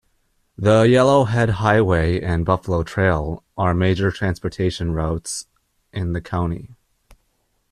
The 0.57 0.85
Yellowhead 0.85 1.49
Highway 1.49 2.21
and 2.21 2.43
Buffalo 2.43 2.81
Trail 2.81 3.43
are 3.55 3.75
major 3.75 4.09
transportation 4.09 4.93
routes 4.93 5.45
in 5.93 6.13
the 6.13 6.21
County. 6.21 6.71